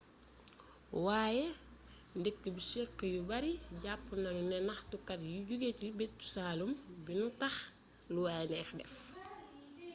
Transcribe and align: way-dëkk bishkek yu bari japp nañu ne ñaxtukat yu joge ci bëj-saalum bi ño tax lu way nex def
way-dëkk 1.05 2.43
bishkek 2.55 2.97
yu 3.13 3.21
bari 3.29 3.51
japp 3.83 4.05
nañu 4.23 4.43
ne 4.51 4.57
ñaxtukat 4.67 5.21
yu 5.31 5.39
joge 5.47 5.69
ci 5.79 5.87
bëj-saalum 5.97 6.71
bi 7.03 7.11
ño 7.19 7.27
tax 7.41 7.55
lu 8.13 8.19
way 8.25 8.43
nex 8.51 8.69
def 8.77 8.93